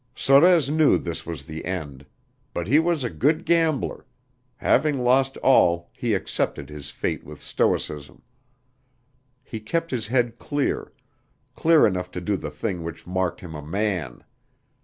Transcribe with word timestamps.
Sorez 0.15 0.67
knew 0.71 0.97
this 0.97 1.27
was 1.27 1.45
the 1.45 1.63
end. 1.63 2.07
But 2.55 2.65
he 2.67 2.79
was 2.79 3.03
a 3.03 3.09
good 3.11 3.45
gambler; 3.45 4.07
having 4.57 4.97
lost 4.97 5.37
all, 5.43 5.91
he 5.95 6.15
accepted 6.15 6.69
his 6.71 6.89
fate 6.89 7.23
with 7.23 7.39
stoicism. 7.39 8.23
He 9.43 9.59
kept 9.59 9.91
his 9.91 10.07
head 10.07 10.39
clear 10.39 10.91
clear 11.53 11.85
enough 11.85 12.09
to 12.13 12.19
do 12.19 12.35
the 12.35 12.49
thing 12.49 12.81
which 12.83 13.05
marked 13.05 13.41
him 13.41 13.53
a 13.53 13.61
man. 13.61 14.23